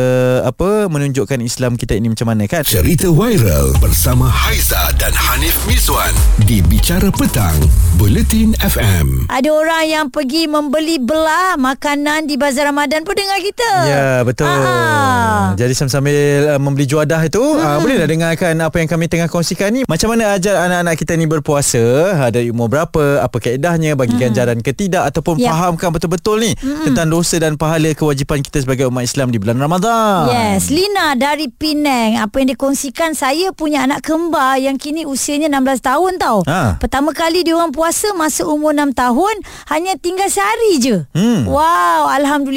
Apa 0.44 0.86
Menunjukkan 0.86 1.40
Islam 1.40 1.74
kita 1.74 1.94
ini 1.94 2.10
macam 2.10 2.26
mana 2.26 2.44
kan 2.44 2.62
Cerita 2.62 3.08
viral 3.08 3.74
bersama 3.78 4.28
Haiza 4.28 4.78
dan 4.94 5.10
Hanif 5.10 5.56
Miswan 5.64 6.12
di 6.40 6.58
Bicara 6.60 7.08
Petang, 7.08 7.54
Buletin 7.94 8.56
FM. 8.58 9.28
Ada 9.28 9.46
orang 9.48 9.84
yang 9.84 10.06
pergi 10.08 10.44
membeli 10.44 10.98
belah 10.98 11.54
makanan 11.54 12.24
di 12.24 12.34
bazar 12.34 12.57
Ramadan 12.66 13.00
pun 13.06 13.14
dengar 13.14 13.38
kita. 13.38 13.70
Ya 13.86 14.08
betul 14.26 14.46
Ah. 14.48 15.54
Jadi 15.54 15.72
sambil 15.76 16.44
uh, 16.50 16.60
membeli 16.60 16.84
juadah 16.84 17.20
itu 17.24 17.40
hmm. 17.40 17.62
uh, 17.62 17.78
Boleh 17.80 18.00
dah 18.00 18.08
dengarkan 18.08 18.54
Apa 18.58 18.82
yang 18.82 18.88
kami 18.90 19.06
tengah 19.06 19.30
kongsikan 19.30 19.70
ni 19.70 19.82
Macam 19.86 20.12
mana 20.12 20.34
ajar 20.34 20.66
anak-anak 20.66 20.94
kita 20.98 21.12
ni 21.14 21.24
berpuasa 21.24 21.80
uh, 22.14 22.28
Dari 22.28 22.50
umur 22.50 22.68
berapa 22.68 23.22
Apa 23.22 23.38
kaedahnya 23.38 23.94
Bagi 23.94 24.18
hmm. 24.18 24.22
ganjaran 24.28 24.58
ke 24.60 24.72
tidak 24.74 25.08
Ataupun 25.14 25.38
Ya. 25.38 25.54
fahamkan 25.54 25.94
betul-betul 25.94 26.42
ni 26.42 26.52
hmm. 26.58 26.90
Tentang 26.90 27.06
dosa 27.06 27.38
dan 27.38 27.54
pahala 27.54 27.94
Kewajipan 27.94 28.42
kita 28.42 28.58
sebagai 28.58 28.90
umat 28.90 29.06
Islam 29.06 29.30
Di 29.30 29.38
bulan 29.38 29.56
Ramadan 29.62 30.26
Yes, 30.28 30.68
Lina 30.74 31.14
dari 31.14 31.46
Penang. 31.48 32.18
Apa 32.20 32.42
yang 32.42 32.54
dikongsikan 32.54 33.14
saya 33.14 33.54
punya 33.54 33.86
anak 33.86 34.02
kembar 34.04 34.58
yang 34.58 34.76
kini 34.76 35.06
usianya 35.06 35.46
16 35.48 35.84
tahun 35.84 36.12
tau. 36.18 36.38
Ha. 36.44 36.76
Pertama 36.82 37.14
kali 37.14 37.46
dia 37.46 37.54
orang 37.54 37.70
puasa 37.70 38.12
masa 38.18 38.44
umur 38.44 38.74
6 38.74 38.92
tahun 38.94 39.34
hanya 39.70 39.94
tinggal 39.96 40.26
sehari 40.28 40.82
je. 40.82 40.96
Hmm. 41.14 41.46
Wow, 41.46 42.10
alhamdulillah. 42.10 42.47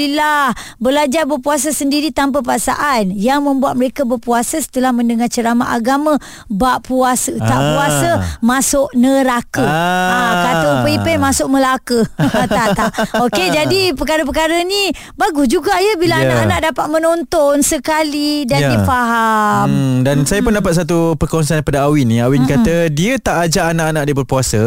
Belajar 0.81 1.29
berpuasa 1.29 1.69
sendiri 1.69 2.09
tanpa 2.09 2.41
paksaan 2.41 3.13
yang 3.13 3.43
membuat 3.45 3.77
mereka 3.77 4.01
berpuasa 4.01 4.57
setelah 4.57 4.89
mendengar 4.89 5.29
ceramah 5.29 5.71
agama 5.71 6.17
bab 6.47 6.81
puasa. 6.83 7.31
Tak 7.37 7.59
Ah. 7.59 7.67
puasa 7.73 8.09
masuk 8.41 8.87
neraka. 8.97 9.61
Ah. 9.61 10.09
Ah, 10.11 10.33
kata 10.43 10.67
Upin 10.81 10.97
Ipin 11.01 11.17
masuk 11.21 11.47
Melaka. 11.47 12.01
tak 12.51 12.67
tak. 12.75 12.89
Okey, 13.21 13.47
jadi 13.49 13.93
perkara-perkara 13.93 14.63
ni 14.63 14.89
bagus 15.13 15.47
juga 15.47 15.77
ya 15.77 15.95
bila 15.95 16.19
Ya. 16.19 16.27
anak-anak 16.27 16.59
dapat 16.73 16.87
menonton 16.91 17.61
sekali 17.61 18.43
dan 18.45 18.59
Ya. 18.61 18.69
dia 18.75 18.79
faham. 18.83 19.67
Hmm, 19.69 19.95
dan 20.03 20.23
hmm. 20.23 20.27
saya 20.27 20.41
pun 20.41 20.53
dapat 20.53 20.73
satu 20.75 21.15
perkongsian 21.15 21.61
daripada 21.61 21.87
Awin 21.87 22.05
ni. 22.09 22.17
Awin 22.19 22.43
hmm. 22.45 22.51
kata 22.51 22.75
dia 22.89 23.17
tak 23.17 23.49
ajak 23.49 23.73
anak-anak 23.73 24.03
dia 24.05 24.15
berpuasa. 24.15 24.61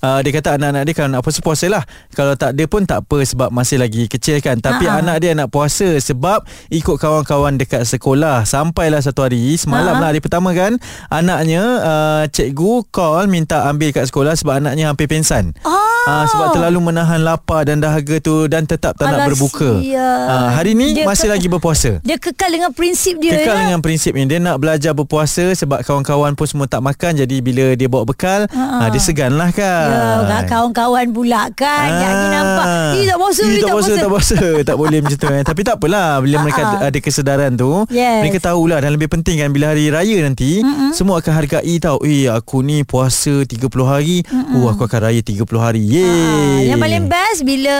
Uh, 0.00 0.18
dia 0.20 0.32
kata 0.34 0.58
anak-anak 0.58 0.82
dia 0.84 0.94
kalau 0.96 1.08
nak 1.12 1.22
puasa 1.22 1.40
puasa 1.40 1.66
lah. 1.68 1.82
Kalau 2.12 2.34
tak 2.34 2.56
dia 2.56 2.66
pun 2.66 2.84
tak 2.84 3.04
apa 3.06 3.18
sebab 3.22 3.48
masih 3.48 3.78
lagi 3.78 4.08
kecil 4.08 4.40
kan. 4.40 4.58
Tapi 4.68 4.84
Ha-ha. 4.84 5.00
anak 5.00 5.16
dia 5.18 5.32
nak 5.32 5.48
puasa 5.48 5.96
sebab 5.96 6.42
ikut 6.68 6.96
kawan-kawan 6.96 7.56
dekat 7.56 7.82
sekolah. 7.82 8.44
Sampailah 8.44 9.00
satu 9.00 9.22
hari 9.22 9.54
semalam 9.54 9.96
Ha-ha. 9.96 10.02
lah 10.02 10.08
hari 10.08 10.20
pertama 10.20 10.52
kan. 10.52 10.76
Anaknya 11.08 11.62
uh, 11.80 12.22
cikgu 12.28 12.86
call 12.88 13.26
minta 13.26 13.64
ambil 13.64 13.90
kat 13.90 14.04
sekolah 14.04 14.34
sebab 14.34 14.58
anaknya 14.58 14.88
hampir 14.88 15.06
pensan. 15.06 15.56
Oh. 15.62 15.76
Ah, 16.06 16.24
sebab 16.24 16.52
terlalu 16.52 16.80
menahan 16.82 17.20
lapar 17.20 17.64
dan 17.64 17.78
dahaga 17.78 18.16
tu 18.16 18.48
dan 18.48 18.64
tetap 18.64 18.96
tak 18.96 19.08
nak 19.08 19.28
berbuka. 19.28 19.76
Ah, 19.92 20.54
hari 20.54 20.72
ni 20.72 20.92
Dia 20.92 21.04
masih 21.04 21.28
ke- 21.28 21.32
lagi 21.32 21.46
berpuasa. 21.46 22.00
Dia 22.00 22.16
kekal 22.16 22.48
dengan 22.48 22.72
prinsip 22.72 23.16
dia 23.18 23.36
Kekal 23.36 23.54
ya. 23.54 23.62
dengan 23.66 23.80
prinsip 23.80 24.12
ni 24.12 24.24
Dia 24.24 24.38
nak 24.38 24.56
belajar 24.56 24.92
berpuasa 24.92 25.52
Sebab 25.52 25.82
kawan-kawan 25.82 26.32
pun 26.32 26.46
semua 26.46 26.64
tak 26.64 26.80
makan 26.80 27.16
Jadi 27.16 27.40
bila 27.40 27.74
dia 27.74 27.86
bawa 27.86 28.04
bekal 28.04 28.48
ha, 28.48 28.88
Dia 28.88 29.00
segan 29.00 29.34
lah 29.34 29.50
kan 29.50 29.88
Ya, 30.28 30.44
kawan-kawan 30.48 31.10
pula 31.10 31.50
kan. 31.52 31.88
Yang 31.90 32.14
ni 32.14 32.26
nampak. 32.30 32.66
Eh, 32.94 33.04
tak 33.04 33.18
puasa, 33.18 33.42
eh, 33.42 33.58
tak 33.58 33.74
puasa, 33.74 33.92
tak 33.94 34.10
puasa. 34.10 34.38
Tak 34.62 34.74
boleh 34.74 34.98
macam 34.98 35.14
tu. 35.14 35.28
Eh. 35.28 35.42
Tapi 35.42 35.60
tak 35.60 35.76
apalah. 35.76 36.18
Bila 36.18 36.40
mereka 36.40 36.62
Ha-ha. 36.64 36.86
ada, 36.86 36.98
kesedaran 36.98 37.54
tu, 37.54 37.84
Yes. 37.88 38.22
mereka 38.22 38.38
tahulah. 38.44 38.78
Dan 38.78 38.94
lebih 38.94 39.08
penting 39.08 39.38
kan, 39.38 39.50
bila 39.50 39.70
hari 39.70 39.88
raya 39.88 40.22
nanti, 40.22 40.60
Mm-mm. 40.60 40.90
semua 40.90 41.18
akan 41.18 41.32
hargai 41.34 41.76
tau. 41.76 41.98
Eh, 42.02 42.26
aku 42.26 42.60
ni 42.60 42.82
puasa 42.82 43.42
30 43.42 43.58
hari. 43.84 44.22
Mm-mm. 44.24 44.58
Oh, 44.58 44.68
aku 44.68 44.84
akan 44.84 45.00
raya 45.04 45.20
30 45.20 45.36
hari. 45.58 45.82
Ah, 45.82 45.90
Yeay. 45.90 46.68
yang 46.68 46.78
paling 46.78 47.06
best 47.06 47.42
bila 47.42 47.76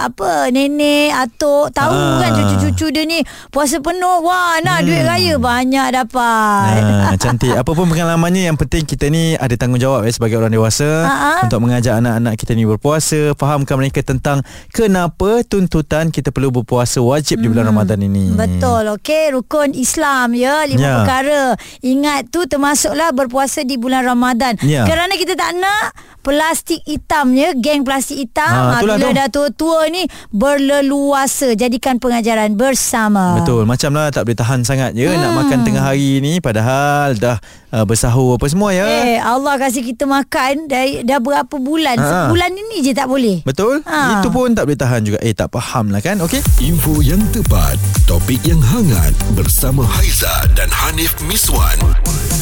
apa 0.00 0.48
nenek 0.48 1.10
atuk 1.12 1.70
tahu 1.70 1.90
Ah. 1.90 2.20
kan 2.20 2.30
cucu-cucu 2.34 2.86
dia 2.90 3.02
ni 3.02 3.18
puasa 3.48 3.78
penuh 3.78 4.20
wah 4.20 4.56
nak 4.60 4.80
hmm. 4.80 4.86
duit 4.86 5.02
raya 5.02 5.34
banyak 5.36 5.86
dapat. 5.92 6.80
Ah, 6.82 7.14
cantik. 7.22 7.52
Apa 7.52 7.70
pun 7.70 7.86
pengalamannya 7.86 8.46
yang 8.46 8.56
penting 8.56 8.84
kita 8.84 9.08
ni 9.08 9.34
ada 9.34 9.52
tanggungjawab 9.52 10.04
eh 10.04 10.12
sebagai 10.12 10.36
orang 10.36 10.50
dewasa 10.50 10.86
Ah, 11.00 11.10
ah. 11.10 11.38
untuk 11.44 11.60
mengajak 11.60 11.98
anak-anak 11.98 12.34
kita 12.36 12.52
ni 12.52 12.64
berpuasa, 12.64 13.32
fahamkan 13.34 13.76
mereka 13.76 14.00
tentang 14.00 14.40
kenapa 14.70 15.42
tuntutan 15.42 16.08
kita 16.18 16.28
perlu 16.28 16.50
berpuasa 16.52 16.98
wajib 16.98 17.38
di 17.38 17.46
bulan 17.46 17.70
Ramadan 17.70 18.02
ini. 18.02 18.34
Betul 18.34 18.90
okey 18.98 19.30
rukun 19.32 19.70
Islam 19.70 20.34
ya 20.34 20.66
lima 20.66 20.80
Ya. 20.80 20.94
perkara 20.98 21.42
ingat 21.80 22.26
tu 22.28 22.42
termasuklah 22.44 23.14
berpuasa 23.14 23.62
di 23.62 23.76
bulan 23.76 24.02
Ramadan 24.02 24.58
Ya. 24.60 24.82
kerana 24.82 25.14
kita 25.14 25.32
tak 25.32 25.54
nak 25.54 25.94
plastik 26.28 26.84
hitam 26.84 27.32
ya 27.32 27.56
geng 27.56 27.88
plastik 27.88 28.20
hitam 28.20 28.52
ha, 28.52 28.84
itulah 28.84 29.00
bila 29.00 29.08
tu. 29.08 29.16
dah 29.16 29.28
tua-tua 29.32 29.88
ni 29.88 30.04
berleluasa 30.28 31.56
jadikan 31.56 31.96
pengajaran 31.96 32.52
bersama 32.52 33.40
Betul 33.40 33.64
Macam 33.64 33.96
lah 33.96 34.12
tak 34.12 34.28
boleh 34.28 34.36
tahan 34.36 34.60
sangat 34.60 34.92
je 34.92 35.08
hmm. 35.08 35.16
Nak 35.16 35.32
makan 35.32 35.58
tengah 35.64 35.88
hari 35.88 36.20
ni 36.20 36.36
Padahal 36.44 37.16
dah 37.16 37.40
uh, 37.72 37.88
bersahur 37.88 38.36
apa 38.36 38.44
semua 38.44 38.76
ya 38.76 38.84
Eh 38.84 39.16
Allah 39.16 39.56
kasih 39.56 39.80
kita 39.80 40.04
makan 40.04 40.68
dah, 40.68 40.84
dah 41.00 41.16
berapa 41.16 41.56
bulan 41.56 41.96
Ha. 41.98 42.28
Sebulan 42.28 42.52
ini 42.52 42.84
je 42.84 42.92
tak 42.92 43.08
boleh 43.08 43.40
Betul 43.48 43.80
Ha. 43.88 44.20
Itu 44.20 44.28
pun 44.28 44.52
tak 44.52 44.68
boleh 44.68 44.76
tahan 44.76 45.00
juga 45.08 45.18
Eh 45.24 45.32
tak 45.32 45.48
faham 45.48 45.88
lah 45.88 46.04
kan 46.04 46.20
Okey 46.20 46.44
Info 46.60 47.00
yang 47.00 47.24
tepat, 47.32 47.80
topik 48.04 48.44
yang 48.44 48.60
hangat 48.60 49.16
bersama 49.32 49.88
Haiza 49.88 50.44
dan 50.52 50.68
Hanif 50.68 51.16
Miswan 51.24 51.80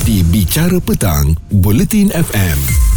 di 0.06 0.22
Bicara 0.22 0.78
Petang, 0.78 1.34
Buletin 1.50 2.14
FM. 2.14 2.95